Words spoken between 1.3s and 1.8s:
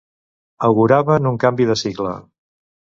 un canvi de